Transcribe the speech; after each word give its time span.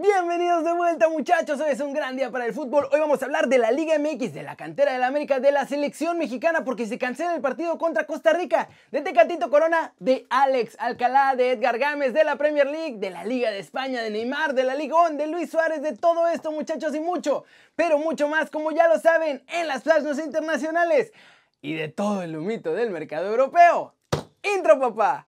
Bienvenidos 0.00 0.62
de 0.62 0.72
vuelta 0.74 1.08
muchachos, 1.08 1.60
hoy 1.60 1.70
es 1.70 1.80
un 1.80 1.92
gran 1.92 2.14
día 2.16 2.30
para 2.30 2.46
el 2.46 2.54
fútbol. 2.54 2.88
Hoy 2.92 3.00
vamos 3.00 3.20
a 3.20 3.24
hablar 3.24 3.48
de 3.48 3.58
la 3.58 3.72
Liga 3.72 3.98
MX, 3.98 4.32
de 4.32 4.44
la 4.44 4.54
cantera 4.54 4.92
del 4.92 5.02
América, 5.02 5.40
de 5.40 5.50
la 5.50 5.66
selección 5.66 6.18
mexicana 6.18 6.64
porque 6.64 6.86
se 6.86 6.98
cancela 6.98 7.34
el 7.34 7.40
partido 7.40 7.76
contra 7.78 8.06
Costa 8.06 8.32
Rica, 8.32 8.68
de 8.92 9.00
Tecatito 9.00 9.50
Corona, 9.50 9.94
de 9.98 10.24
Alex 10.30 10.76
Alcalá, 10.78 11.34
de 11.34 11.50
Edgar 11.50 11.80
Gámez, 11.80 12.14
de 12.14 12.22
la 12.22 12.36
Premier 12.36 12.68
League, 12.68 12.98
de 12.98 13.10
la 13.10 13.24
Liga 13.24 13.50
de 13.50 13.58
España, 13.58 14.00
de 14.00 14.10
Neymar, 14.10 14.54
de 14.54 14.62
la 14.62 14.76
Ligón, 14.76 15.16
de 15.16 15.26
Luis 15.26 15.50
Suárez, 15.50 15.82
de 15.82 15.96
todo 15.96 16.28
esto 16.28 16.52
muchachos 16.52 16.94
y 16.94 17.00
mucho, 17.00 17.42
pero 17.74 17.98
mucho 17.98 18.28
más 18.28 18.50
como 18.50 18.70
ya 18.70 18.86
lo 18.86 19.00
saben 19.00 19.42
en 19.48 19.66
las 19.66 19.82
plasmas 19.82 20.20
internacionales 20.20 21.12
y 21.60 21.74
de 21.74 21.88
todo 21.88 22.22
el 22.22 22.36
humito 22.36 22.72
del 22.72 22.90
mercado 22.90 23.26
europeo. 23.26 23.96
Intro 24.44 24.78
papá. 24.78 25.26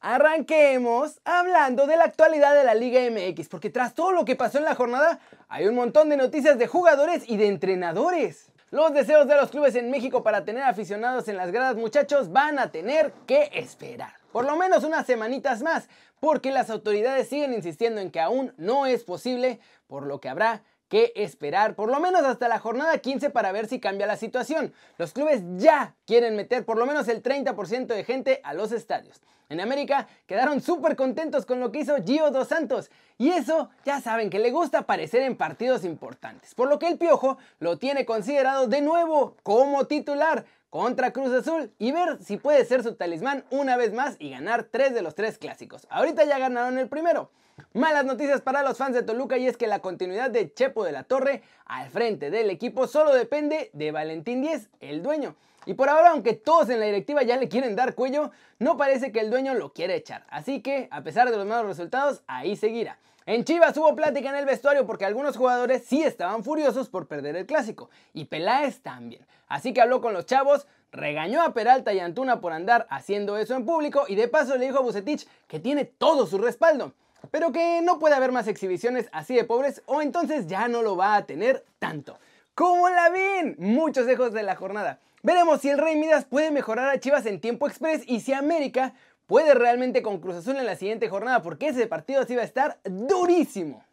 Arranquemos 0.00 1.20
hablando 1.24 1.86
de 1.86 1.98
la 1.98 2.04
actualidad 2.04 2.54
de 2.54 2.64
la 2.64 2.74
Liga 2.74 3.00
MX, 3.10 3.48
porque 3.48 3.68
tras 3.68 3.94
todo 3.94 4.12
lo 4.12 4.24
que 4.24 4.34
pasó 4.34 4.56
en 4.56 4.64
la 4.64 4.74
jornada, 4.74 5.20
hay 5.48 5.66
un 5.66 5.74
montón 5.74 6.08
de 6.08 6.16
noticias 6.16 6.56
de 6.58 6.66
jugadores 6.66 7.24
y 7.26 7.36
de 7.36 7.48
entrenadores. 7.48 8.50
Los 8.70 8.94
deseos 8.94 9.28
de 9.28 9.34
los 9.34 9.50
clubes 9.50 9.74
en 9.74 9.90
México 9.90 10.22
para 10.22 10.46
tener 10.46 10.62
aficionados 10.62 11.28
en 11.28 11.36
las 11.36 11.52
gradas, 11.52 11.76
muchachos, 11.76 12.32
van 12.32 12.58
a 12.58 12.70
tener 12.70 13.12
que 13.26 13.50
esperar. 13.52 14.14
Por 14.32 14.46
lo 14.46 14.56
menos 14.56 14.84
unas 14.84 15.04
semanitas 15.04 15.60
más, 15.60 15.90
porque 16.18 16.50
las 16.50 16.70
autoridades 16.70 17.28
siguen 17.28 17.52
insistiendo 17.52 18.00
en 18.00 18.10
que 18.10 18.20
aún 18.20 18.54
no 18.56 18.86
es 18.86 19.04
posible, 19.04 19.60
por 19.86 20.06
lo 20.06 20.18
que 20.18 20.30
habrá 20.30 20.62
que 20.88 21.12
esperar 21.16 21.74
por 21.74 21.90
lo 21.90 22.00
menos 22.00 22.22
hasta 22.22 22.48
la 22.48 22.58
jornada 22.58 22.98
15 22.98 23.30
para 23.30 23.52
ver 23.52 23.68
si 23.68 23.80
cambia 23.80 24.06
la 24.06 24.16
situación. 24.16 24.72
Los 24.96 25.12
clubes 25.12 25.42
ya 25.56 25.94
quieren 26.06 26.36
meter 26.36 26.64
por 26.64 26.78
lo 26.78 26.86
menos 26.86 27.08
el 27.08 27.22
30% 27.22 27.86
de 27.86 28.04
gente 28.04 28.40
a 28.44 28.54
los 28.54 28.72
estadios. 28.72 29.20
En 29.50 29.60
América 29.60 30.08
quedaron 30.26 30.60
súper 30.60 30.94
contentos 30.94 31.46
con 31.46 31.60
lo 31.60 31.72
que 31.72 31.80
hizo 31.80 31.96
Gio 32.04 32.30
Dos 32.30 32.48
Santos 32.48 32.90
y 33.16 33.30
eso 33.30 33.70
ya 33.84 34.00
saben 34.00 34.28
que 34.28 34.38
le 34.38 34.50
gusta 34.50 34.80
aparecer 34.80 35.22
en 35.22 35.36
partidos 35.36 35.84
importantes, 35.84 36.54
por 36.54 36.68
lo 36.68 36.78
que 36.78 36.88
el 36.88 36.98
Piojo 36.98 37.38
lo 37.58 37.78
tiene 37.78 38.04
considerado 38.04 38.66
de 38.66 38.82
nuevo 38.82 39.36
como 39.42 39.86
titular 39.86 40.44
contra 40.68 41.12
Cruz 41.12 41.32
Azul 41.32 41.72
y 41.78 41.92
ver 41.92 42.22
si 42.22 42.36
puede 42.36 42.64
ser 42.66 42.82
su 42.82 42.94
talismán 42.94 43.44
una 43.50 43.76
vez 43.78 43.94
más 43.94 44.16
y 44.18 44.30
ganar 44.30 44.64
tres 44.64 44.92
de 44.92 45.00
los 45.00 45.14
tres 45.14 45.38
clásicos. 45.38 45.86
Ahorita 45.88 46.24
ya 46.24 46.38
ganaron 46.38 46.78
el 46.78 46.88
primero. 46.88 47.30
Malas 47.74 48.04
noticias 48.04 48.40
para 48.40 48.62
los 48.62 48.78
fans 48.78 48.94
de 48.94 49.02
Toluca 49.02 49.36
y 49.36 49.46
es 49.46 49.56
que 49.56 49.66
la 49.66 49.80
continuidad 49.80 50.30
de 50.30 50.52
Chepo 50.52 50.84
de 50.84 50.92
la 50.92 51.04
Torre 51.04 51.42
al 51.66 51.90
frente 51.90 52.30
del 52.30 52.50
equipo 52.50 52.86
solo 52.86 53.12
depende 53.12 53.70
de 53.72 53.92
Valentín 53.92 54.42
Díez, 54.42 54.68
el 54.80 55.02
dueño. 55.02 55.36
Y 55.66 55.74
por 55.74 55.88
ahora, 55.88 56.10
aunque 56.10 56.32
todos 56.32 56.70
en 56.70 56.80
la 56.80 56.86
directiva 56.86 57.22
ya 57.22 57.36
le 57.36 57.48
quieren 57.48 57.76
dar 57.76 57.94
cuello, 57.94 58.30
no 58.58 58.76
parece 58.76 59.12
que 59.12 59.20
el 59.20 59.30
dueño 59.30 59.54
lo 59.54 59.72
quiera 59.72 59.94
echar. 59.94 60.24
Así 60.30 60.62
que, 60.62 60.88
a 60.90 61.02
pesar 61.02 61.30
de 61.30 61.36
los 61.36 61.46
malos 61.46 61.66
resultados, 61.66 62.22
ahí 62.26 62.56
seguirá. 62.56 62.98
En 63.26 63.44
Chivas 63.44 63.76
hubo 63.76 63.94
plática 63.94 64.30
en 64.30 64.36
el 64.36 64.46
vestuario 64.46 64.86
porque 64.86 65.04
algunos 65.04 65.36
jugadores 65.36 65.84
sí 65.84 66.02
estaban 66.02 66.42
furiosos 66.42 66.88
por 66.88 67.06
perder 67.06 67.36
el 67.36 67.44
clásico. 67.44 67.90
Y 68.14 68.24
Peláez 68.24 68.80
también. 68.80 69.26
Así 69.46 69.74
que 69.74 69.82
habló 69.82 70.00
con 70.00 70.14
los 70.14 70.24
chavos, 70.24 70.66
regañó 70.90 71.42
a 71.42 71.52
Peralta 71.52 71.92
y 71.92 72.00
Antuna 72.00 72.40
por 72.40 72.52
andar 72.52 72.86
haciendo 72.88 73.36
eso 73.36 73.54
en 73.54 73.66
público 73.66 74.06
y 74.08 74.14
de 74.14 74.28
paso 74.28 74.56
le 74.56 74.64
dijo 74.64 74.78
a 74.78 74.82
Bucetich 74.82 75.28
que 75.46 75.60
tiene 75.60 75.84
todo 75.84 76.26
su 76.26 76.38
respaldo 76.38 76.94
pero 77.30 77.52
que 77.52 77.80
no 77.82 77.98
puede 77.98 78.14
haber 78.14 78.32
más 78.32 78.48
exhibiciones 78.48 79.08
así 79.12 79.34
de 79.34 79.44
pobres 79.44 79.82
o 79.86 80.02
entonces 80.02 80.46
ya 80.46 80.68
no 80.68 80.82
lo 80.82 80.96
va 80.96 81.16
a 81.16 81.26
tener 81.26 81.64
tanto. 81.78 82.18
¿Cómo 82.54 82.88
la 82.88 83.08
ven? 83.10 83.56
Muchos 83.58 84.06
lejos 84.06 84.32
de 84.32 84.42
la 84.42 84.56
jornada. 84.56 84.98
Veremos 85.22 85.60
si 85.60 85.68
el 85.68 85.78
Rey 85.78 85.96
Midas 85.96 86.24
puede 86.24 86.50
mejorar 86.50 86.88
a 86.88 87.00
Chivas 87.00 87.26
en 87.26 87.40
tiempo 87.40 87.66
express 87.66 88.02
y 88.06 88.20
si 88.20 88.32
América 88.32 88.94
puede 89.26 89.54
realmente 89.54 90.02
con 90.02 90.20
Cruz 90.20 90.36
Azul 90.36 90.56
en 90.56 90.66
la 90.66 90.76
siguiente 90.76 91.08
jornada 91.08 91.42
porque 91.42 91.68
ese 91.68 91.86
partido 91.86 92.24
sí 92.24 92.34
va 92.34 92.42
a 92.42 92.46
estar 92.46 92.78
durísimo. 92.84 93.84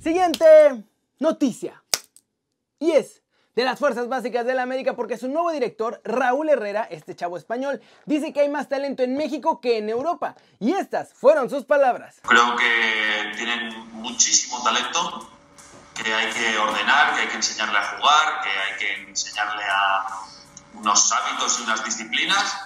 Siguiente 0.00 0.44
noticia. 1.18 1.82
Y 2.78 2.92
es 2.92 3.23
de 3.54 3.64
las 3.64 3.78
Fuerzas 3.78 4.08
Básicas 4.08 4.44
de 4.46 4.54
la 4.54 4.62
América 4.62 4.94
porque 4.94 5.16
su 5.16 5.28
nuevo 5.28 5.50
director, 5.50 6.00
Raúl 6.04 6.48
Herrera, 6.48 6.86
este 6.90 7.14
chavo 7.14 7.36
español, 7.36 7.80
dice 8.04 8.32
que 8.32 8.40
hay 8.40 8.48
más 8.48 8.68
talento 8.68 9.02
en 9.02 9.16
México 9.16 9.60
que 9.60 9.78
en 9.78 9.88
Europa. 9.88 10.34
Y 10.58 10.72
estas 10.72 11.12
fueron 11.12 11.48
sus 11.48 11.64
palabras. 11.64 12.20
Creo 12.22 12.56
que 12.56 13.32
tienen 13.36 13.92
muchísimo 13.92 14.62
talento, 14.62 15.28
que 15.94 16.12
hay 16.12 16.32
que 16.32 16.58
ordenar, 16.58 17.14
que 17.14 17.20
hay 17.22 17.28
que 17.28 17.36
enseñarle 17.36 17.78
a 17.78 17.96
jugar, 17.96 18.40
que 18.42 18.50
hay 18.50 18.78
que 18.78 19.10
enseñarle 19.10 19.62
a 19.64 20.06
unos 20.74 21.12
hábitos 21.12 21.60
y 21.60 21.62
unas 21.62 21.84
disciplinas, 21.84 22.56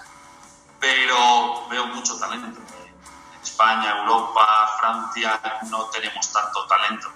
pero 0.79 1.67
veo 1.69 1.87
mucho 1.87 2.17
talento. 2.17 2.47
En 2.47 3.41
España, 3.43 3.99
Europa, 3.99 4.45
Francia 4.79 5.39
no 5.69 5.85
tenemos 5.85 6.31
tanto 6.31 6.65
talento. 6.65 7.09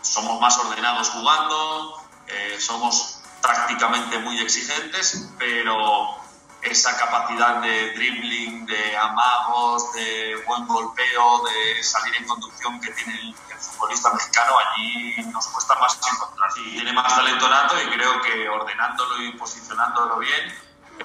Somos 0.00 0.40
más 0.40 0.58
ordenados 0.58 1.10
jugando, 1.10 1.99
eh, 2.32 2.60
somos 2.60 3.20
prácticamente 3.42 4.18
muy 4.18 4.38
exigentes, 4.40 5.28
pero 5.38 6.16
esa 6.62 6.96
capacidad 6.96 7.56
de 7.56 7.92
dribbling, 7.94 8.66
de 8.66 8.96
amagos, 8.98 9.92
de 9.94 10.42
buen 10.46 10.66
golpeo, 10.66 11.42
de 11.44 11.82
salir 11.82 12.14
en 12.16 12.26
conducción 12.26 12.80
que 12.80 12.90
tiene 12.92 13.18
el, 13.20 13.34
futbolista 13.60 14.10
mexicano, 14.14 14.54
allí 14.58 15.16
nos 15.32 15.46
cuesta 15.48 15.74
más 15.74 15.98
encontrar. 16.12 16.50
Sí, 16.52 16.62
tiene 16.72 16.92
más 16.94 17.14
talento 17.14 17.48
nato 17.48 17.80
y 17.82 17.90
creo 17.90 18.22
que 18.22 18.48
ordenándolo 18.48 19.22
y 19.22 19.32
posicionándolo 19.32 20.18
bien, 20.18 20.54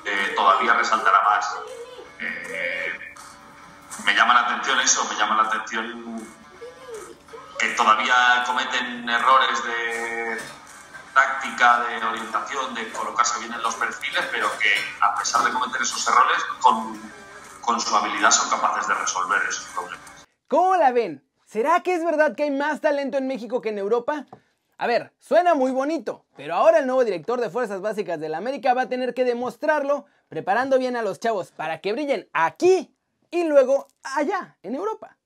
eh, 0.05 0.33
todavía 0.35 0.73
resaltará 0.73 1.21
más. 1.23 1.55
Eh, 2.19 3.15
me 4.05 4.15
llama 4.15 4.33
la 4.35 4.39
atención 4.41 4.79
eso, 4.79 5.05
me 5.09 5.15
llama 5.15 5.35
la 5.35 5.43
atención 5.49 6.25
que 7.59 7.67
todavía 7.69 8.43
cometen 8.45 9.09
errores 9.09 9.63
de 9.63 10.41
táctica, 11.15 11.79
de 11.87 12.05
orientación, 12.05 12.75
de 12.75 12.91
colocarse 12.91 13.39
bien 13.39 13.53
en 13.53 13.61
los 13.63 13.73
perfiles, 13.75 14.23
pero 14.31 14.47
que 14.59 14.69
a 15.01 15.15
pesar 15.15 15.43
de 15.45 15.51
cometer 15.51 15.81
esos 15.81 16.07
errores, 16.07 16.37
con, 16.61 17.01
con 17.61 17.79
su 17.79 17.95
habilidad 17.95 18.29
son 18.29 18.49
capaces 18.49 18.87
de 18.87 18.93
resolver 18.93 19.41
esos 19.49 19.65
problemas. 19.73 20.25
¿Cómo 20.47 20.75
la 20.75 20.91
ven? 20.91 21.27
¿Será 21.45 21.81
que 21.81 21.95
es 21.95 22.03
verdad 22.03 22.35
que 22.35 22.43
hay 22.43 22.51
más 22.51 22.81
talento 22.81 23.17
en 23.17 23.27
México 23.27 23.61
que 23.61 23.69
en 23.69 23.79
Europa? 23.79 24.25
A 24.77 24.87
ver, 24.87 25.13
suena 25.19 25.55
muy 25.55 25.71
bonito, 25.71 26.25
pero 26.35 26.53
ahora 26.55 26.79
el 26.79 26.85
nuevo 26.85 27.05
director 27.05 27.39
de 27.39 27.49
Fuerzas 27.49 27.79
Básicas 27.81 28.19
de 28.19 28.27
la 28.27 28.37
América 28.37 28.73
va 28.73 28.83
a 28.83 28.89
tener 28.89 29.13
que 29.13 29.23
demostrarlo 29.23 30.05
preparando 30.27 30.77
bien 30.77 30.97
a 30.97 31.01
los 31.01 31.19
chavos 31.19 31.51
para 31.51 31.79
que 31.79 31.93
brillen 31.93 32.29
aquí 32.33 32.93
y 33.31 33.45
luego 33.45 33.87
allá, 34.03 34.57
en 34.63 34.75
Europa. 34.75 35.17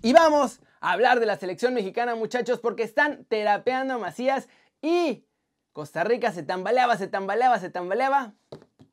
Y 0.00 0.12
vamos 0.12 0.60
hablar 0.92 1.20
de 1.20 1.26
la 1.26 1.36
selección 1.36 1.74
mexicana, 1.74 2.14
muchachos, 2.14 2.60
porque 2.60 2.84
están 2.84 3.24
terapeando 3.24 3.94
a 3.94 3.98
Macías 3.98 4.48
y 4.80 5.24
Costa 5.72 6.04
Rica 6.04 6.32
se 6.32 6.42
tambaleaba, 6.42 6.96
se 6.96 7.08
tambaleaba, 7.08 7.58
se 7.58 7.70
tambaleaba 7.70 8.34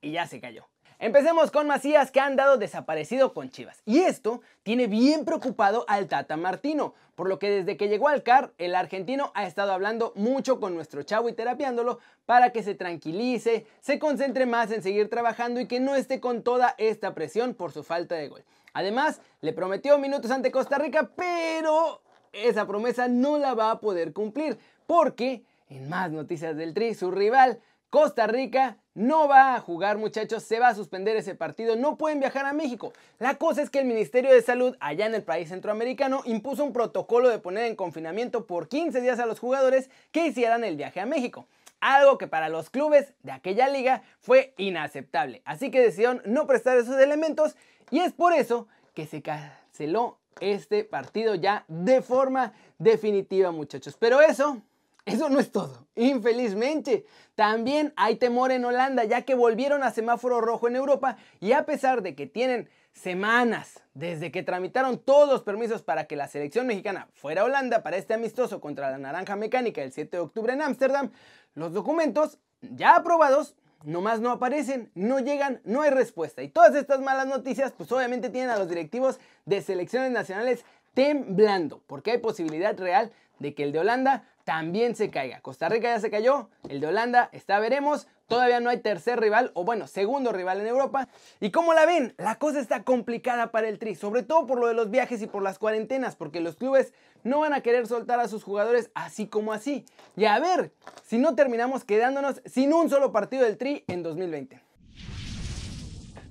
y 0.01 0.11
ya 0.11 0.27
se 0.27 0.41
cayó. 0.41 0.67
Empecemos 0.99 1.51
con 1.51 1.67
Macías 1.67 2.11
que 2.11 2.19
ha 2.19 2.25
andado 2.25 2.57
desaparecido 2.57 3.33
con 3.33 3.49
Chivas. 3.49 3.81
Y 3.85 3.99
esto 3.99 4.41
tiene 4.63 4.87
bien 4.87 5.25
preocupado 5.25 5.85
al 5.87 6.07
Tata 6.07 6.37
Martino, 6.37 6.93
por 7.15 7.27
lo 7.27 7.39
que 7.39 7.49
desde 7.49 7.77
que 7.77 7.89
llegó 7.89 8.07
al 8.07 8.23
CAR, 8.23 8.53
el 8.57 8.73
argentino 8.73 9.31
ha 9.35 9.45
estado 9.45 9.71
hablando 9.71 10.13
mucho 10.15 10.59
con 10.59 10.73
nuestro 10.75 11.03
chavo 11.03 11.29
y 11.29 11.33
terapiándolo 11.33 11.99
para 12.25 12.51
que 12.51 12.63
se 12.63 12.73
tranquilice, 12.73 13.67
se 13.81 13.99
concentre 13.99 14.45
más 14.45 14.71
en 14.71 14.81
seguir 14.81 15.09
trabajando 15.09 15.59
y 15.59 15.67
que 15.67 15.79
no 15.79 15.95
esté 15.95 16.19
con 16.19 16.41
toda 16.41 16.73
esta 16.77 17.13
presión 17.13 17.53
por 17.53 17.71
su 17.71 17.83
falta 17.83 18.15
de 18.15 18.29
gol. 18.29 18.43
Además, 18.73 19.21
le 19.41 19.53
prometió 19.53 19.97
minutos 19.97 20.31
ante 20.31 20.51
Costa 20.51 20.77
Rica, 20.77 21.09
pero 21.15 22.01
esa 22.31 22.67
promesa 22.67 23.07
no 23.07 23.37
la 23.37 23.53
va 23.53 23.71
a 23.71 23.79
poder 23.79 24.13
cumplir, 24.13 24.57
porque 24.87 25.43
en 25.69 25.89
más 25.89 26.11
noticias 26.11 26.55
del 26.57 26.73
Tri, 26.73 26.93
su 26.93 27.11
rival, 27.11 27.59
Costa 27.89 28.25
Rica, 28.25 28.77
no 28.95 29.27
va 29.27 29.55
a 29.55 29.59
jugar 29.59 29.97
muchachos, 29.97 30.43
se 30.43 30.59
va 30.59 30.69
a 30.69 30.75
suspender 30.75 31.15
ese 31.15 31.35
partido, 31.35 31.75
no 31.75 31.97
pueden 31.97 32.19
viajar 32.19 32.45
a 32.45 32.53
México. 32.53 32.93
La 33.19 33.35
cosa 33.35 33.61
es 33.61 33.69
que 33.69 33.79
el 33.79 33.85
Ministerio 33.85 34.31
de 34.31 34.41
Salud 34.41 34.75
allá 34.79 35.05
en 35.05 35.15
el 35.15 35.23
país 35.23 35.49
centroamericano 35.49 36.21
impuso 36.25 36.63
un 36.63 36.73
protocolo 36.73 37.29
de 37.29 37.39
poner 37.39 37.65
en 37.65 37.75
confinamiento 37.75 38.45
por 38.45 38.67
15 38.67 39.01
días 39.01 39.19
a 39.19 39.25
los 39.25 39.39
jugadores 39.39 39.89
que 40.11 40.27
hicieran 40.27 40.63
el 40.63 40.75
viaje 40.75 40.99
a 40.99 41.05
México. 41.05 41.47
Algo 41.81 42.17
que 42.17 42.27
para 42.27 42.49
los 42.49 42.69
clubes 42.69 43.13
de 43.23 43.31
aquella 43.31 43.67
liga 43.67 44.03
fue 44.19 44.53
inaceptable. 44.57 45.41
Así 45.43 45.69
que 45.69 45.81
decidieron 45.81 46.21
no 46.25 46.47
prestar 46.47 46.77
esos 46.77 46.99
elementos 46.99 47.55
y 47.93 47.99
es 47.99 48.11
por 48.11 48.33
eso 48.33 48.67
que 48.95 49.05
se 49.05 49.21
canceló 49.21 50.17
este 50.39 50.83
partido 50.83 51.35
ya 51.35 51.63
de 51.67 52.01
forma 52.01 52.53
definitiva, 52.79 53.51
muchachos. 53.51 53.95
Pero 53.99 54.19
eso, 54.19 54.63
eso 55.05 55.29
no 55.29 55.39
es 55.39 55.51
todo. 55.51 55.85
Infelizmente, 55.93 57.05
también 57.35 57.93
hay 57.95 58.15
temor 58.15 58.51
en 58.51 58.65
Holanda, 58.65 59.03
ya 59.03 59.21
que 59.21 59.35
volvieron 59.35 59.83
a 59.83 59.91
semáforo 59.91 60.41
rojo 60.41 60.67
en 60.67 60.75
Europa 60.75 61.17
y 61.39 61.51
a 61.51 61.67
pesar 61.67 62.01
de 62.01 62.15
que 62.15 62.25
tienen 62.25 62.67
semanas 62.93 63.83
desde 63.93 64.31
que 64.31 64.41
tramitaron 64.41 64.97
todos 64.97 65.29
los 65.29 65.43
permisos 65.43 65.83
para 65.83 66.05
que 66.05 66.15
la 66.15 66.27
selección 66.27 66.65
mexicana 66.65 67.09
fuera 67.13 67.43
a 67.43 67.45
Holanda 67.45 67.83
para 67.83 67.97
este 67.97 68.15
amistoso 68.15 68.59
contra 68.59 68.89
la 68.89 68.97
Naranja 68.97 69.35
Mecánica 69.35 69.83
el 69.83 69.91
7 69.91 70.17
de 70.17 70.23
octubre 70.23 70.51
en 70.51 70.63
Ámsterdam, 70.63 71.11
los 71.53 71.73
documentos 71.73 72.39
ya 72.61 72.95
aprobados 72.95 73.55
nomás 73.83 74.19
no 74.19 74.31
aparecen, 74.31 74.91
no 74.95 75.19
llegan, 75.19 75.61
no 75.63 75.81
hay 75.81 75.91
respuesta. 75.91 76.43
Y 76.43 76.49
todas 76.49 76.75
estas 76.75 77.01
malas 77.01 77.27
noticias, 77.27 77.71
pues 77.71 77.91
obviamente 77.91 78.29
tienen 78.29 78.49
a 78.49 78.57
los 78.57 78.69
directivos 78.69 79.19
de 79.45 79.61
selecciones 79.61 80.11
nacionales 80.11 80.65
temblando, 80.93 81.81
porque 81.87 82.11
hay 82.11 82.17
posibilidad 82.19 82.77
real 82.77 83.11
de 83.39 83.53
que 83.53 83.63
el 83.63 83.71
de 83.71 83.79
Holanda 83.79 84.27
también 84.43 84.95
se 84.95 85.09
caiga. 85.09 85.41
Costa 85.41 85.69
Rica 85.69 85.87
ya 85.87 85.99
se 85.99 86.11
cayó, 86.11 86.49
el 86.69 86.79
de 86.79 86.87
Holanda 86.87 87.29
está 87.31 87.59
veremos, 87.59 88.07
todavía 88.27 88.59
no 88.59 88.69
hay 88.69 88.79
tercer 88.79 89.19
rival 89.19 89.51
o 89.53 89.63
bueno, 89.63 89.87
segundo 89.87 90.31
rival 90.31 90.59
en 90.61 90.67
Europa. 90.67 91.07
Y 91.39 91.51
como 91.51 91.73
la 91.73 91.85
ven, 91.85 92.13
la 92.17 92.35
cosa 92.35 92.59
está 92.59 92.83
complicada 92.83 93.51
para 93.51 93.67
el 93.67 93.79
Tri, 93.79 93.95
sobre 93.95 94.23
todo 94.23 94.45
por 94.45 94.59
lo 94.59 94.67
de 94.67 94.73
los 94.73 94.89
viajes 94.89 95.21
y 95.21 95.27
por 95.27 95.43
las 95.43 95.59
cuarentenas, 95.59 96.15
porque 96.15 96.41
los 96.41 96.55
clubes 96.55 96.93
no 97.23 97.39
van 97.39 97.53
a 97.53 97.61
querer 97.61 97.87
soltar 97.87 98.19
a 98.19 98.27
sus 98.27 98.43
jugadores 98.43 98.91
así 98.95 99.27
como 99.27 99.53
así. 99.53 99.85
Y 100.15 100.25
a 100.25 100.39
ver 100.39 100.73
si 101.03 101.17
no 101.17 101.35
terminamos 101.35 101.83
quedándonos 101.83 102.41
sin 102.45 102.73
un 102.73 102.89
solo 102.89 103.11
partido 103.11 103.45
del 103.45 103.57
Tri 103.57 103.83
en 103.87 104.03
2020. 104.03 104.61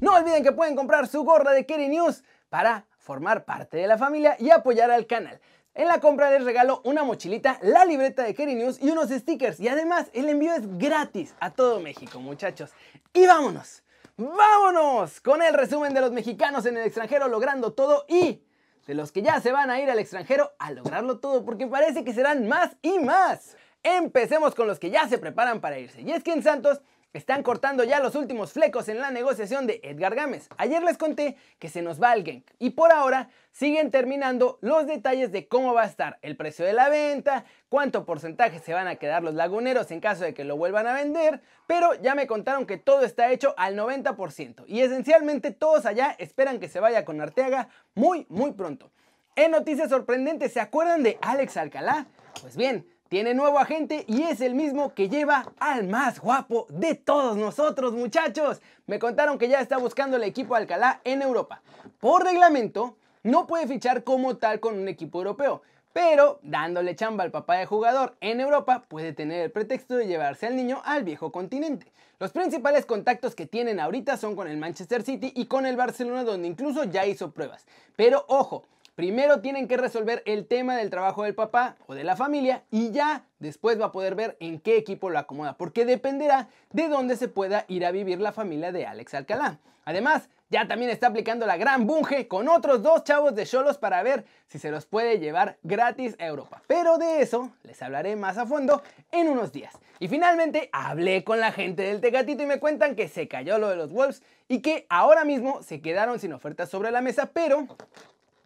No 0.01 0.15
olviden 0.15 0.43
que 0.43 0.53
pueden 0.53 0.75
comprar 0.75 1.07
su 1.07 1.23
gorra 1.23 1.53
de 1.53 1.65
Kerry 1.65 1.89
News 1.89 2.25
para 2.49 2.87
formar 2.99 3.45
parte 3.45 3.77
de 3.77 3.87
la 3.87 3.97
familia 3.97 4.37
y 4.39 4.51
apoyar 4.51 4.91
al 4.91 5.07
canal. 5.07 5.41
En 5.75 5.89
la 5.89 6.01
compra 6.01 6.31
les 6.31 6.45
regalo 6.45 6.83
una 6.85 7.03
mochilita, 7.03 7.59
la 7.63 7.87
libreta 7.87 8.25
de 8.25 8.35
Kerry 8.35 8.55
News 8.55 8.79
y 8.83 8.91
unos 8.91 9.09
stickers. 9.09 9.59
Y 9.59 9.69
además 9.69 10.11
el 10.13 10.29
envío 10.29 10.53
es 10.53 10.77
gratis 10.77 11.35
a 11.41 11.51
todo 11.51 11.81
México, 11.81 12.21
muchachos. 12.21 12.73
Y 13.15 13.27
vámonos, 13.27 13.83
vámonos 14.19 15.23
con 15.23 15.43
el 15.43 15.55
resumen 15.55 15.95
de 15.95 16.03
los 16.03 16.13
mexicanos 16.13 16.67
en 16.67 16.77
el 16.77 16.85
extranjero 16.85 17.27
logrando 17.27 17.73
todo 17.73 18.05
y 18.07 18.43
de 18.87 18.95
los 18.95 19.13
que 19.13 19.23
ya 19.23 19.41
se 19.41 19.51
van 19.51 19.71
a 19.71 19.81
ir 19.81 19.91
al 19.91 19.99
extranjero 19.99 20.53
a 20.59 20.73
lograrlo 20.73 21.21
todo 21.21 21.43
porque 21.43 21.67
parece 21.67 22.05
que 22.05 22.13
serán 22.13 22.47
más 22.49 22.77
y 22.83 22.99
más. 22.99 23.57
Empecemos 23.83 24.55
con 24.55 24.67
los 24.67 24.79
que 24.79 24.91
ya 24.91 25.09
se 25.09 25.17
preparan 25.17 25.63
para 25.63 25.79
irse. 25.79 26.03
Y 26.03 26.13
es 26.13 26.23
que 26.23 26.35
en 26.35 26.43
Santos 26.43 26.83
están 27.13 27.43
cortando 27.43 27.85
ya 27.85 28.01
los 28.01 28.15
últimos 28.15 28.53
flecos 28.53 28.89
en 28.89 28.99
la 28.99 29.11
negociación 29.11 29.67
de 29.67 29.81
Edgar 29.83 30.15
Gámez. 30.15 30.49
Ayer 30.57 30.83
les 30.83 30.97
conté 30.97 31.37
que 31.59 31.69
se 31.69 31.83
nos 31.83 32.03
va 32.03 32.11
alguien 32.11 32.45
y 32.59 32.71
por 32.71 32.93
ahora 32.93 33.29
siguen 33.51 33.91
terminando 33.91 34.59
los 34.63 34.87
detalles 34.87 35.31
de 35.31 35.47
cómo 35.47 35.75
va 35.75 35.83
a 35.83 35.87
estar 35.87 36.19
el 36.23 36.37
precio 36.37 36.65
de 36.65 36.73
la 36.73 36.89
venta, 36.89 37.45
cuánto 37.69 38.05
porcentaje 38.05 38.59
se 38.61 38.73
van 38.73 38.89
a 38.89 38.97
quedar 38.97 39.23
los 39.23 39.35
laguneros 39.35 39.91
en 39.91 40.01
caso 40.01 40.25
de 40.25 40.35
que 40.35 40.45
lo 40.45 40.57
vuelvan 40.57 40.87
a 40.87 40.95
vender, 40.95 41.43
pero 41.67 41.95
ya 42.01 42.15
me 42.15 42.27
contaron 42.27 42.67
que 42.67 42.79
todo 42.79 43.03
está 43.03 43.31
hecho 43.31 43.55
al 43.57 43.77
90% 43.77 44.65
y 44.67 44.81
esencialmente 44.81 45.51
todos 45.51 45.87
allá 45.87 46.17
esperan 46.19 46.61
que 46.61 46.69
se 46.69 46.81
vaya 46.81 47.05
con 47.05 47.21
Arteaga 47.21 47.69
muy 47.95 48.27
muy 48.29 48.53
pronto. 48.53 48.91
En 49.35 49.51
noticias 49.51 49.89
sorprendentes, 49.89 50.53
¿se 50.53 50.61
acuerdan 50.61 51.03
de 51.03 51.19
Alex 51.23 51.57
Alcalá? 51.57 52.07
Pues 52.43 52.57
bien, 52.57 52.87
tiene 53.13 53.35
nuevo 53.35 53.59
agente 53.59 54.07
y 54.09 54.23
es 54.23 54.41
el 54.41 54.55
mismo 54.55 54.95
que 54.95 55.11
lleva 55.11 55.53
al 55.59 55.87
más 55.87 56.19
guapo 56.19 56.67
de 56.71 56.95
todos 56.95 57.37
nosotros, 57.37 57.93
muchachos. 57.93 58.63
Me 58.87 58.99
contaron 58.99 59.37
que 59.37 59.51
ya 59.51 59.61
está 59.61 59.77
buscando 59.77 60.17
el 60.17 60.23
equipo 60.23 60.55
Alcalá 60.55 61.03
en 61.05 61.21
Europa. 61.21 61.61
Por 62.01 62.25
reglamento, 62.25 62.97
no 63.23 63.47
puede 63.47 63.67
fichar 63.67 64.03
como 64.03 64.39
tal 64.39 64.61
con 64.61 64.79
un 64.79 64.89
equipo 64.89 65.19
europeo, 65.19 65.61
pero 65.93 66.41
dándole 66.43 66.97
chamba 66.97 67.23
al 67.23 67.31
papá 67.31 67.59
de 67.59 67.67
jugador 67.67 68.17
en 68.23 68.41
Europa 68.41 68.87
puede 68.89 69.13
tener 69.13 69.43
el 69.43 69.51
pretexto 69.51 69.97
de 69.97 70.07
llevarse 70.07 70.47
al 70.47 70.57
niño 70.57 70.81
al 70.83 71.05
viejo 71.05 71.31
continente. 71.33 71.93
Los 72.19 72.33
principales 72.33 72.87
contactos 72.87 73.35
que 73.35 73.45
tienen 73.45 73.79
ahorita 73.79 74.17
son 74.17 74.35
con 74.35 74.49
el 74.49 74.57
Manchester 74.57 75.03
City 75.03 75.35
y 75.37 75.49
con 75.49 75.67
el 75.67 75.77
Barcelona 75.77 76.25
donde 76.25 76.49
incluso 76.49 76.85
ya 76.85 77.05
hizo 77.05 77.31
pruebas. 77.33 77.67
Pero 77.95 78.25
ojo, 78.29 78.65
Primero 78.95 79.41
tienen 79.41 79.69
que 79.69 79.79
resolver 79.79 80.23
el 80.27 80.47
tema 80.47 80.77
del 80.77 80.91
trabajo 80.91 81.23
del 81.23 81.35
papá 81.35 81.77
o 81.87 81.95
de 81.95 82.05
la 82.05 82.15
familia 82.15 82.65
y 82.71 82.91
ya 82.91 83.25
después 83.39 83.81
va 83.81 83.87
a 83.87 83.93
poder 83.93 84.15
ver 84.15 84.37
en 84.39 84.61
qué 84.61 84.77
equipo 84.77 85.09
lo 85.09 85.19
acomoda, 85.19 85.57
porque 85.57 85.87
dependerá 85.87 86.49
de 86.73 86.89
dónde 86.89 87.17
se 87.17 87.29
pueda 87.29 87.65
ir 87.69 87.87
a 87.87 87.91
vivir 87.91 88.21
la 88.21 88.33
familia 88.33 88.71
de 88.71 88.85
Alex 88.85 89.15
Alcalá. 89.15 89.59
Además, 89.87 90.29
ya 90.51 90.69
también 90.69 90.91
está 90.91 91.07
aplicando 91.07 91.47
la 91.47 91.57
gran 91.57 91.87
bunge 91.87 92.29
con 92.29 92.51
otros 92.51 92.83
dos 92.83 93.03
chavos 93.05 93.35
de 93.35 93.47
Cholos 93.47 93.79
para 93.79 94.03
ver 94.03 94.27
si 94.47 94.59
se 94.59 94.71
los 94.71 94.85
puede 94.85 95.19
llevar 95.19 95.57
gratis 95.63 96.15
a 96.19 96.27
Europa. 96.27 96.61
Pero 96.67 96.99
de 96.99 97.23
eso 97.23 97.51
les 97.63 97.81
hablaré 97.81 98.15
más 98.15 98.37
a 98.37 98.45
fondo 98.45 98.83
en 99.11 99.29
unos 99.29 99.53
días. 99.53 99.73
Y 99.99 100.09
finalmente 100.09 100.69
hablé 100.71 101.25
con 101.25 101.41
la 101.41 101.53
gente 101.53 101.83
del 101.85 102.03
Tecatito 102.03 102.43
y 102.43 102.47
me 102.47 102.61
cuentan 102.61 102.95
que 102.95 103.09
se 103.09 103.27
cayó 103.27 103.59
lo 103.59 103.71
de 103.71 103.77
los 103.77 103.91
Wolves 103.91 104.23
y 104.49 104.61
que 104.61 104.85
ahora 104.91 105.25
mismo 105.25 105.63
se 105.63 105.81
quedaron 105.81 106.21
sin 106.21 106.35
ofertas 106.35 106.69
sobre 106.69 106.91
la 106.91 107.01
mesa, 107.01 107.31
pero 107.33 107.67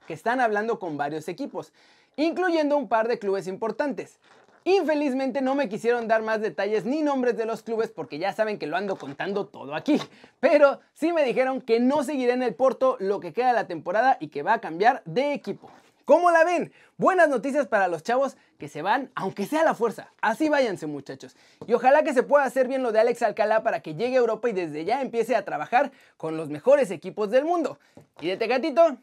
que 0.06 0.14
están 0.14 0.41
hablando 0.41 0.79
con 0.79 0.97
varios 0.97 1.29
equipos, 1.29 1.73
incluyendo 2.17 2.76
un 2.76 2.88
par 2.88 3.08
de 3.08 3.19
clubes 3.19 3.47
importantes. 3.47 4.19
Infelizmente 4.64 5.43
no 5.43 5.55
me 5.55 5.69
quisieron 5.69 6.08
dar 6.08 6.23
más 6.23 6.41
detalles 6.41 6.85
ni 6.85 7.00
nombres 7.00 7.37
de 7.37 7.47
los 7.47 7.62
clubes 7.62 7.93
porque 7.93 8.19
ya 8.19 8.32
saben 8.32 8.58
que 8.58 8.67
lo 8.67 8.76
ando 8.76 8.97
contando 8.97 9.47
todo 9.47 9.76
aquí. 9.76 10.00
Pero 10.41 10.81
sí 10.93 11.12
me 11.12 11.23
dijeron 11.23 11.61
que 11.61 11.79
no 11.79 12.03
seguiré 12.03 12.32
en 12.32 12.43
el 12.43 12.55
Porto 12.55 12.97
lo 12.99 13.20
que 13.20 13.32
queda 13.32 13.49
de 13.49 13.53
la 13.53 13.69
temporada 13.69 14.17
y 14.19 14.26
que 14.26 14.43
va 14.43 14.55
a 14.55 14.61
cambiar 14.61 15.03
de 15.05 15.35
equipo. 15.35 15.70
¿Cómo 16.05 16.31
la 16.31 16.44
ven? 16.44 16.73
Buenas 16.99 17.29
noticias 17.29 17.67
para 17.67 17.88
los 17.88 18.03
chavos 18.03 18.37
que 18.58 18.69
se 18.69 18.82
van, 18.82 19.11
aunque 19.14 19.44
sea 19.44 19.62
a 19.62 19.64
la 19.64 19.75
fuerza. 19.75 20.12
Así 20.20 20.49
váyanse 20.49 20.87
muchachos. 20.87 21.37
Y 21.67 21.73
ojalá 21.73 22.03
que 22.05 22.14
se 22.14 22.23
pueda 22.23 22.44
hacer 22.44 22.69
bien 22.69 22.82
lo 22.82 22.91
de 22.91 23.00
Alex 23.00 23.23
Alcalá 23.23 23.62
para 23.62 23.81
que 23.81 23.94
llegue 23.94 24.14
a 24.14 24.20
Europa 24.20 24.49
y 24.49 24.53
desde 24.53 24.85
ya 24.85 25.00
empiece 25.00 25.37
a 25.37 25.44
trabajar 25.44 25.91
con 26.17 26.37
los 26.37 26.49
mejores 26.49 26.91
equipos 26.91 27.31
del 27.31 27.44
mundo. 27.44 27.79
Y 28.20 28.29
de 28.29 28.37
Tecatito, 28.37 28.97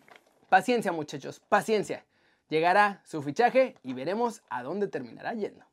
Paciencia 0.54 0.92
muchachos, 0.92 1.42
paciencia. 1.50 2.06
Llegará 2.48 3.02
su 3.06 3.24
fichaje 3.24 3.76
y 3.82 3.94
veremos 3.94 4.44
a 4.52 4.62
dónde 4.62 4.88
terminará 4.88 5.34
yendo. 5.34 5.66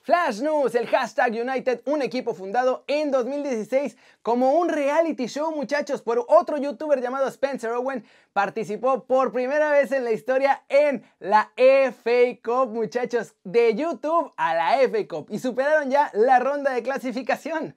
Flash 0.00 0.40
News, 0.40 0.74
el 0.74 0.88
hashtag 0.88 1.30
United, 1.30 1.82
un 1.84 2.02
equipo 2.02 2.34
fundado 2.34 2.82
en 2.88 3.12
2016 3.12 3.96
como 4.22 4.54
un 4.54 4.68
reality 4.68 5.28
show, 5.28 5.54
muchachos, 5.54 6.02
por 6.02 6.26
otro 6.26 6.56
youtuber 6.56 7.00
llamado 7.00 7.28
Spencer 7.28 7.70
Owen. 7.70 8.04
Participó 8.32 9.04
por 9.04 9.30
primera 9.30 9.70
vez 9.70 9.92
en 9.92 10.02
la 10.02 10.10
historia 10.10 10.64
en 10.68 11.04
la 11.20 11.52
FA 11.54 12.40
Cup, 12.42 12.70
muchachos, 12.70 13.36
de 13.44 13.76
YouTube 13.76 14.32
a 14.36 14.56
la 14.56 14.88
FA 14.88 15.06
Cup 15.06 15.28
y 15.30 15.38
superaron 15.38 15.88
ya 15.88 16.10
la 16.14 16.40
ronda 16.40 16.72
de 16.72 16.82
clasificación. 16.82 17.76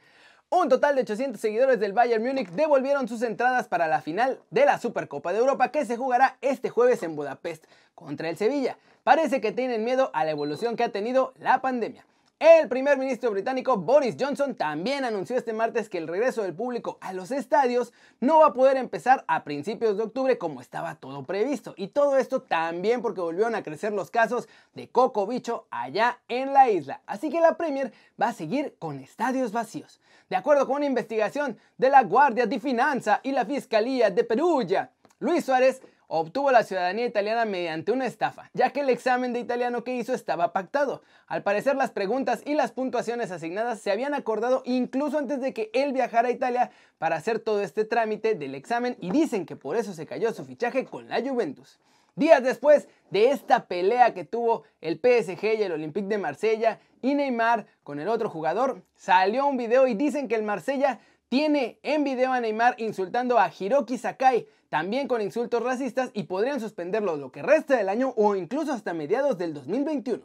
Un 0.52 0.68
total 0.68 0.96
de 0.96 1.02
800 1.02 1.40
seguidores 1.40 1.80
del 1.80 1.94
Bayern 1.94 2.24
Múnich 2.24 2.50
devolvieron 2.50 3.08
sus 3.08 3.22
entradas 3.22 3.68
para 3.68 3.88
la 3.88 4.02
final 4.02 4.40
de 4.50 4.66
la 4.66 4.80
Supercopa 4.80 5.32
de 5.32 5.38
Europa 5.38 5.72
que 5.72 5.86
se 5.86 5.96
jugará 5.96 6.38
este 6.42 6.72
jueves 6.72 7.04
en 7.04 7.16
Budapest 7.16 7.66
contra 7.94 8.30
el 8.30 8.36
Sevilla. 8.36 8.76
Parece 9.04 9.42
que 9.42 9.52
tienen 9.52 9.84
miedo 9.84 10.10
a 10.12 10.26
la 10.26 10.32
evolución 10.32 10.76
que 10.76 10.84
ha 10.84 10.92
tenido 10.92 11.34
la 11.38 11.62
pandemia. 11.62 12.04
El 12.40 12.70
primer 12.70 12.98
ministro 12.98 13.32
británico 13.32 13.76
Boris 13.76 14.16
Johnson 14.18 14.56
también 14.56 15.04
anunció 15.04 15.36
este 15.36 15.52
martes 15.52 15.90
que 15.90 15.98
el 15.98 16.08
regreso 16.08 16.42
del 16.42 16.54
público 16.54 16.98
a 17.02 17.12
los 17.12 17.32
estadios 17.32 17.92
no 18.22 18.40
va 18.40 18.48
a 18.48 18.54
poder 18.54 18.78
empezar 18.78 19.26
a 19.28 19.44
principios 19.44 19.98
de 19.98 20.04
octubre 20.04 20.38
como 20.38 20.62
estaba 20.62 20.96
todo 20.96 21.26
previsto. 21.26 21.74
Y 21.76 21.90
todo 21.90 22.16
esto 22.18 22.42
también 22.42 23.02
porque 23.02 23.20
volvieron 23.20 23.56
a 23.56 23.64
crecer 23.64 23.92
los 23.92 24.10
casos 24.10 24.48
de 24.74 24.88
coco 24.88 25.28
bicho 25.28 25.68
allá 25.70 26.22
en 26.30 26.54
la 26.54 26.70
isla. 26.70 27.02
Así 27.08 27.30
que 27.30 27.42
la 27.42 27.58
Premier 27.58 27.92
va 28.20 28.30
a 28.30 28.34
seguir 28.34 28.74
con 28.80 29.02
estadios 29.02 29.52
vacíos. 29.52 30.00
De 30.30 30.38
acuerdo 30.38 30.66
con 30.66 30.78
una 30.78 30.86
investigación 30.86 31.58
de 31.78 31.90
la 31.90 32.04
Guardia 32.04 32.46
di 32.46 32.60
Finanza 32.60 33.20
y 33.22 33.34
la 33.34 33.44
Fiscalía 33.44 34.12
de 34.12 34.24
Perugia, 34.24 34.92
Luis 35.20 35.44
Suárez 35.44 35.82
obtuvo 36.10 36.52
la 36.52 36.64
ciudadanía 36.64 37.06
italiana 37.06 37.46
mediante 37.46 37.92
una 37.92 38.08
estafa, 38.08 38.50
ya 38.54 38.72
que 38.72 38.82
el 38.82 38.90
examen 38.90 39.32
de 39.32 39.40
italiano 39.40 39.84
que 39.84 39.96
hizo 39.96 40.14
estaba 40.14 40.52
pactado. 40.52 41.04
Al 41.28 41.44
parecer 41.44 41.76
las 41.76 41.92
preguntas 41.92 42.42
y 42.46 42.56
las 42.56 42.72
puntuaciones 42.72 43.30
asignadas 43.32 43.80
se 43.80 43.92
habían 43.92 44.16
acordado 44.16 44.64
incluso 44.66 45.20
antes 45.20 45.40
de 45.40 45.54
que 45.54 45.70
él 45.72 45.94
viajara 45.94 46.30
a 46.30 46.32
Italia 46.32 46.72
para 46.98 47.16
hacer 47.16 47.38
todo 47.40 47.62
este 47.62 47.86
trámite 47.86 48.34
del 48.34 48.56
examen 48.56 48.98
y 49.00 49.12
dicen 49.12 49.46
que 49.46 49.56
por 49.56 49.78
eso 49.78 49.94
se 49.94 50.08
cayó 50.08 50.34
su 50.34 50.44
fichaje 50.46 50.84
con 50.84 51.08
la 51.08 51.22
Juventus. 51.22 51.80
Días 52.16 52.44
después 52.44 52.90
de 53.12 53.30
esta 53.30 53.68
pelea 53.68 54.16
que 54.16 54.26
tuvo 54.26 54.64
el 54.82 54.96
PSG 54.96 55.60
y 55.60 55.64
el 55.64 55.74
Olympique 55.74 56.08
de 56.08 56.18
Marsella 56.18 56.80
y 57.04 57.14
Neymar 57.14 57.68
con 57.84 58.00
el 58.00 58.08
otro 58.08 58.30
jugador, 58.30 58.82
salió 58.96 59.46
un 59.46 59.58
video 59.58 59.88
y 59.88 59.94
dicen 59.94 60.28
que 60.28 60.36
el 60.36 60.44
Marsella 60.44 61.00
tiene 61.30 61.78
en 61.84 62.04
video 62.04 62.34
a 62.34 62.42
Neymar 62.42 62.74
insultando 62.80 63.38
a 63.38 63.52
Hiroki 63.58 64.00
Sakai, 64.00 64.48
también 64.70 65.08
con 65.08 65.22
insultos 65.22 65.62
racistas 65.64 66.12
y 66.14 66.24
podrían 66.24 66.60
suspenderlo 66.60 67.18
lo 67.18 67.32
que 67.32 67.42
resta 67.42 67.76
del 67.76 67.90
año 67.90 68.14
o 68.16 68.36
incluso 68.36 68.72
hasta 68.72 68.94
mediados 68.94 69.38
del 69.38 69.54
2021. 69.54 70.24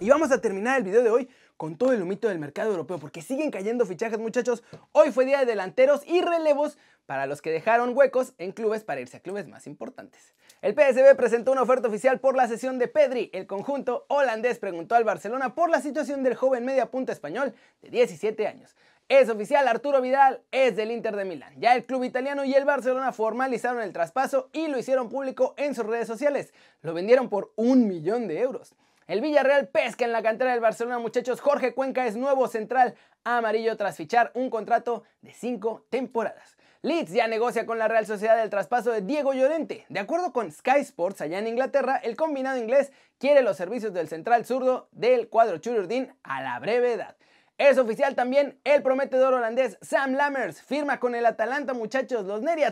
Y 0.00 0.10
vamos 0.10 0.30
a 0.30 0.40
terminar 0.40 0.78
el 0.78 0.84
video 0.84 1.02
de 1.02 1.10
hoy 1.10 1.28
con 1.56 1.76
todo 1.76 1.92
el 1.92 2.00
humito 2.00 2.28
del 2.28 2.38
mercado 2.38 2.70
europeo 2.70 2.98
porque 2.98 3.20
siguen 3.20 3.50
cayendo 3.50 3.84
fichajes 3.84 4.18
muchachos. 4.18 4.62
Hoy 4.92 5.10
fue 5.10 5.24
día 5.24 5.40
de 5.40 5.46
delanteros 5.46 6.06
y 6.06 6.20
relevos 6.20 6.78
para 7.04 7.26
los 7.26 7.42
que 7.42 7.50
dejaron 7.50 7.96
huecos 7.96 8.34
en 8.38 8.52
clubes 8.52 8.84
para 8.84 9.00
irse 9.00 9.16
a 9.16 9.20
clubes 9.20 9.48
más 9.48 9.66
importantes. 9.66 10.34
El 10.60 10.74
PSB 10.74 11.16
presentó 11.16 11.50
una 11.50 11.62
oferta 11.62 11.88
oficial 11.88 12.20
por 12.20 12.36
la 12.36 12.46
sesión 12.46 12.78
de 12.78 12.86
Pedri. 12.86 13.30
El 13.32 13.46
conjunto 13.46 14.04
holandés 14.08 14.58
preguntó 14.58 14.94
al 14.94 15.04
Barcelona 15.04 15.54
por 15.54 15.70
la 15.70 15.80
situación 15.80 16.22
del 16.22 16.34
joven 16.34 16.64
media 16.64 16.90
punta 16.90 17.12
español 17.12 17.54
de 17.80 17.90
17 17.90 18.46
años. 18.46 18.76
Es 19.08 19.30
oficial, 19.30 19.66
Arturo 19.66 20.02
Vidal 20.02 20.42
es 20.50 20.76
del 20.76 20.90
Inter 20.90 21.16
de 21.16 21.24
Milán. 21.24 21.54
Ya 21.58 21.74
el 21.74 21.86
club 21.86 22.04
italiano 22.04 22.44
y 22.44 22.52
el 22.52 22.66
Barcelona 22.66 23.10
formalizaron 23.10 23.80
el 23.80 23.94
traspaso 23.94 24.50
y 24.52 24.68
lo 24.68 24.78
hicieron 24.78 25.08
público 25.08 25.54
en 25.56 25.74
sus 25.74 25.86
redes 25.86 26.06
sociales. 26.06 26.52
Lo 26.82 26.92
vendieron 26.92 27.30
por 27.30 27.54
un 27.56 27.88
millón 27.88 28.28
de 28.28 28.42
euros. 28.42 28.74
El 29.06 29.22
Villarreal 29.22 29.68
pesca 29.68 30.04
en 30.04 30.12
la 30.12 30.22
cantera 30.22 30.50
del 30.50 30.60
Barcelona, 30.60 30.98
muchachos. 30.98 31.40
Jorge 31.40 31.72
Cuenca 31.72 32.06
es 32.06 32.16
nuevo 32.16 32.48
central 32.48 32.96
amarillo 33.24 33.78
tras 33.78 33.96
fichar 33.96 34.30
un 34.34 34.50
contrato 34.50 35.04
de 35.22 35.32
cinco 35.32 35.86
temporadas. 35.88 36.58
Leeds 36.82 37.12
ya 37.12 37.28
negocia 37.28 37.64
con 37.64 37.78
la 37.78 37.88
Real 37.88 38.04
Sociedad 38.04 38.38
el 38.42 38.50
traspaso 38.50 38.92
de 38.92 39.00
Diego 39.00 39.32
Llorente. 39.32 39.86
De 39.88 40.00
acuerdo 40.00 40.34
con 40.34 40.52
Sky 40.52 40.80
Sports 40.80 41.22
allá 41.22 41.38
en 41.38 41.46
Inglaterra, 41.46 41.96
el 41.96 42.14
combinado 42.14 42.58
inglés 42.58 42.92
quiere 43.16 43.40
los 43.40 43.56
servicios 43.56 43.94
del 43.94 44.08
central 44.08 44.44
zurdo 44.44 44.90
del 44.92 45.30
cuadro 45.30 45.56
Chururdin 45.56 46.12
a 46.22 46.42
la 46.42 46.58
brevedad. 46.58 47.16
Es 47.58 47.76
oficial 47.76 48.14
también 48.14 48.56
el 48.62 48.84
prometedor 48.84 49.34
holandés 49.34 49.78
Sam 49.82 50.12
Lammers 50.12 50.62
firma 50.62 51.00
con 51.00 51.16
el 51.16 51.26
Atalanta 51.26 51.74
muchachos. 51.74 52.24
Los 52.24 52.40
Neri 52.40 52.62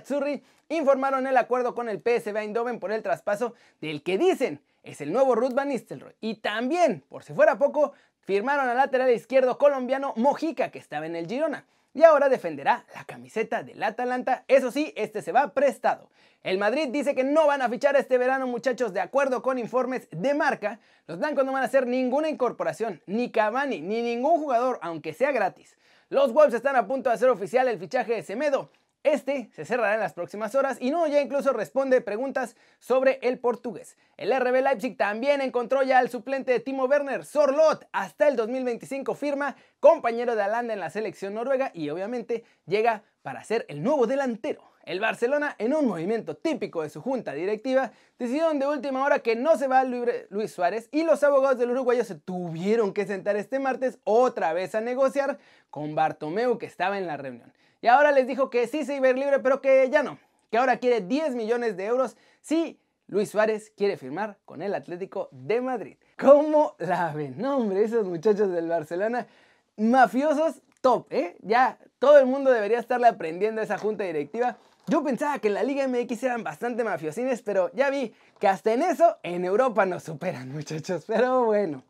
informaron 0.68 1.26
el 1.26 1.36
acuerdo 1.36 1.74
con 1.74 1.88
el 1.88 1.98
PSV 1.98 2.36
Eindhoven 2.36 2.78
por 2.78 2.92
el 2.92 3.02
traspaso 3.02 3.54
del 3.80 4.04
que 4.04 4.16
dicen 4.16 4.60
es 4.84 5.00
el 5.00 5.12
nuevo 5.12 5.34
Ruth 5.34 5.54
Van 5.54 5.70
Nistelrooy. 5.70 6.14
Y 6.20 6.36
también, 6.36 7.02
por 7.08 7.24
si 7.24 7.32
fuera 7.32 7.58
poco, 7.58 7.94
firmaron 8.20 8.68
al 8.68 8.76
lateral 8.76 9.10
izquierdo 9.10 9.58
colombiano 9.58 10.12
Mojica, 10.14 10.70
que 10.70 10.78
estaba 10.78 11.04
en 11.06 11.16
el 11.16 11.26
Girona. 11.26 11.66
Y 11.96 12.04
ahora 12.04 12.28
defenderá 12.28 12.84
la 12.94 13.04
camiseta 13.04 13.62
del 13.62 13.82
Atalanta. 13.82 14.44
Eso 14.48 14.70
sí, 14.70 14.92
este 14.96 15.22
se 15.22 15.32
va 15.32 15.54
prestado. 15.54 16.10
El 16.42 16.58
Madrid 16.58 16.88
dice 16.90 17.14
que 17.14 17.24
no 17.24 17.46
van 17.46 17.62
a 17.62 17.70
fichar 17.70 17.96
este 17.96 18.18
verano, 18.18 18.46
muchachos, 18.46 18.92
de 18.92 19.00
acuerdo 19.00 19.40
con 19.40 19.58
informes 19.58 20.06
de 20.10 20.34
marca. 20.34 20.78
Los 21.06 21.18
blancos 21.18 21.46
no 21.46 21.52
van 21.52 21.62
a 21.62 21.64
hacer 21.64 21.86
ninguna 21.86 22.28
incorporación, 22.28 23.00
ni 23.06 23.30
Cavani, 23.30 23.80
ni 23.80 24.02
ningún 24.02 24.38
jugador, 24.42 24.78
aunque 24.82 25.14
sea 25.14 25.32
gratis. 25.32 25.78
Los 26.10 26.34
Wolves 26.34 26.52
están 26.52 26.76
a 26.76 26.86
punto 26.86 27.08
de 27.08 27.14
hacer 27.14 27.30
oficial 27.30 27.66
el 27.66 27.78
fichaje 27.78 28.12
de 28.12 28.22
Semedo, 28.22 28.70
este 29.06 29.50
se 29.52 29.64
cerrará 29.64 29.94
en 29.94 30.00
las 30.00 30.12
próximas 30.12 30.54
horas 30.54 30.78
y 30.80 30.90
no 30.90 31.06
ya 31.06 31.20
incluso 31.20 31.52
responde 31.52 32.00
preguntas 32.00 32.56
sobre 32.78 33.18
el 33.22 33.38
portugués. 33.38 33.96
El 34.16 34.38
RB 34.38 34.62
Leipzig 34.62 34.96
también 34.96 35.40
encontró 35.40 35.82
ya 35.82 35.98
al 35.98 36.10
suplente 36.10 36.52
de 36.52 36.60
Timo 36.60 36.84
Werner, 36.86 37.24
Sorlot, 37.24 37.88
hasta 37.92 38.28
el 38.28 38.36
2025 38.36 39.14
firma, 39.14 39.56
compañero 39.80 40.36
de 40.36 40.42
Alanda 40.42 40.74
en 40.74 40.80
la 40.80 40.90
selección 40.90 41.34
noruega 41.34 41.70
y 41.74 41.90
obviamente 41.90 42.44
llega 42.66 43.04
para 43.22 43.44
ser 43.44 43.66
el 43.68 43.82
nuevo 43.82 44.06
delantero. 44.06 44.76
El 44.86 45.00
Barcelona, 45.00 45.56
en 45.58 45.74
un 45.74 45.84
movimiento 45.86 46.36
típico 46.36 46.82
de 46.82 46.90
su 46.90 47.02
junta 47.02 47.32
directiva, 47.32 47.90
decidieron 48.20 48.60
de 48.60 48.68
última 48.68 49.04
hora 49.04 49.18
que 49.18 49.34
no 49.34 49.58
se 49.58 49.66
va 49.66 49.82
Luis 49.82 50.52
Suárez 50.52 50.88
y 50.92 51.02
los 51.02 51.24
abogados 51.24 51.58
del 51.58 51.72
uruguayo 51.72 52.04
se 52.04 52.14
tuvieron 52.14 52.94
que 52.94 53.04
sentar 53.04 53.34
este 53.34 53.58
martes 53.58 53.98
otra 54.04 54.52
vez 54.52 54.76
a 54.76 54.80
negociar 54.80 55.38
con 55.70 55.96
Bartomeu 55.96 56.56
que 56.56 56.66
estaba 56.66 56.98
en 56.98 57.08
la 57.08 57.16
reunión. 57.16 57.52
Y 57.80 57.88
ahora 57.88 58.12
les 58.12 58.26
dijo 58.26 58.50
que 58.50 58.66
sí 58.66 58.84
se 58.84 58.96
iba 58.96 59.06
a 59.06 59.10
ir 59.10 59.18
libre, 59.18 59.38
pero 59.40 59.60
que 59.60 59.88
ya 59.90 60.02
no. 60.02 60.18
Que 60.50 60.58
ahora 60.58 60.78
quiere 60.78 61.00
10 61.00 61.34
millones 61.34 61.76
de 61.76 61.86
euros 61.86 62.16
si 62.40 62.80
Luis 63.08 63.30
Suárez 63.30 63.72
quiere 63.76 63.96
firmar 63.96 64.38
con 64.44 64.62
el 64.62 64.74
Atlético 64.74 65.28
de 65.30 65.60
Madrid. 65.60 65.96
¿Cómo 66.18 66.74
la 66.78 67.12
ven? 67.12 67.34
No, 67.38 67.58
hombre, 67.58 67.84
esos 67.84 68.06
muchachos 68.06 68.50
del 68.50 68.68
Barcelona, 68.68 69.26
mafiosos 69.76 70.62
top, 70.80 71.06
¿eh? 71.10 71.36
Ya 71.42 71.78
todo 71.98 72.18
el 72.18 72.26
mundo 72.26 72.50
debería 72.50 72.78
estarle 72.78 73.06
aprendiendo 73.06 73.60
a 73.60 73.64
esa 73.64 73.78
junta 73.78 74.04
directiva. 74.04 74.56
Yo 74.88 75.02
pensaba 75.02 75.38
que 75.40 75.48
en 75.48 75.54
la 75.54 75.64
Liga 75.64 75.86
MX 75.88 76.22
eran 76.22 76.44
bastante 76.44 76.84
mafiosines, 76.84 77.42
pero 77.42 77.70
ya 77.74 77.90
vi 77.90 78.14
que 78.38 78.46
hasta 78.48 78.72
en 78.72 78.82
eso 78.82 79.16
en 79.22 79.44
Europa 79.44 79.84
nos 79.84 80.04
superan, 80.04 80.52
muchachos. 80.52 81.04
Pero 81.06 81.44
bueno, 81.44 81.82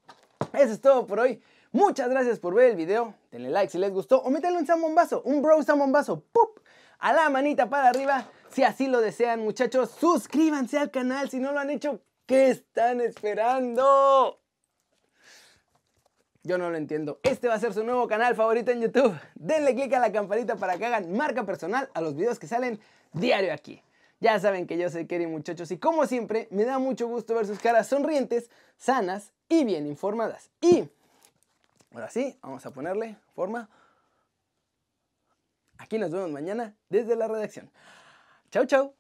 eso 0.54 0.72
es 0.72 0.80
todo 0.80 1.06
por 1.06 1.20
hoy. 1.20 1.42
Muchas 1.76 2.08
gracias 2.08 2.38
por 2.38 2.54
ver 2.54 2.70
el 2.70 2.76
video. 2.76 3.12
Denle 3.30 3.50
like 3.50 3.70
si 3.70 3.76
les 3.76 3.92
gustó 3.92 4.22
o 4.22 4.30
métanle 4.30 4.58
un 4.58 4.66
zambombazo, 4.66 5.20
un 5.24 5.42
bro 5.42 5.62
zambombazo. 5.62 6.20
¡Pup! 6.32 6.60
A 6.98 7.12
la 7.12 7.28
manita 7.28 7.68
para 7.68 7.90
arriba 7.90 8.30
si 8.48 8.62
así 8.62 8.86
lo 8.86 9.02
desean, 9.02 9.40
muchachos. 9.40 9.90
Suscríbanse 9.90 10.78
al 10.78 10.90
canal 10.90 11.28
si 11.28 11.38
no 11.38 11.52
lo 11.52 11.60
han 11.60 11.68
hecho. 11.68 12.00
¿Qué 12.24 12.48
están 12.48 13.02
esperando? 13.02 14.40
Yo 16.44 16.56
no 16.56 16.70
lo 16.70 16.78
entiendo. 16.78 17.20
Este 17.22 17.46
va 17.46 17.56
a 17.56 17.60
ser 17.60 17.74
su 17.74 17.84
nuevo 17.84 18.08
canal 18.08 18.34
favorito 18.34 18.70
en 18.70 18.80
YouTube. 18.80 19.14
Denle 19.34 19.74
click 19.74 19.92
a 19.92 19.98
la 19.98 20.10
campanita 20.10 20.56
para 20.56 20.78
que 20.78 20.86
hagan 20.86 21.12
marca 21.12 21.44
personal 21.44 21.90
a 21.92 22.00
los 22.00 22.16
videos 22.16 22.38
que 22.38 22.46
salen 22.46 22.80
diario 23.12 23.52
aquí. 23.52 23.82
Ya 24.20 24.40
saben 24.40 24.66
que 24.66 24.78
yo 24.78 24.88
soy 24.88 25.06
Kerry 25.06 25.26
muchachos 25.26 25.70
y 25.70 25.76
como 25.76 26.06
siempre 26.06 26.48
me 26.50 26.64
da 26.64 26.78
mucho 26.78 27.06
gusto 27.06 27.34
ver 27.34 27.46
sus 27.46 27.58
caras 27.58 27.86
sonrientes, 27.86 28.48
sanas 28.78 29.34
y 29.50 29.64
bien 29.64 29.86
informadas. 29.86 30.48
Y 30.62 30.88
Ahora 31.92 32.10
sí, 32.10 32.38
vamos 32.42 32.64
a 32.66 32.70
ponerle 32.70 33.16
forma. 33.34 33.68
Aquí 35.78 35.98
nos 35.98 36.10
vemos 36.10 36.30
mañana 36.30 36.74
desde 36.88 37.16
la 37.16 37.28
redacción. 37.28 37.70
Chau, 38.50 38.66
chau. 38.66 38.94